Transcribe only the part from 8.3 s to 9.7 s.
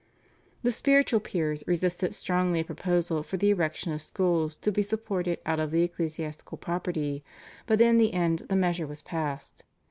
the measure was passed.